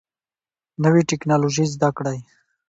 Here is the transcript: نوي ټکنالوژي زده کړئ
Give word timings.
نوي 0.83 1.03
ټکنالوژي 1.09 1.65
زده 1.73 1.89
کړئ 1.97 2.17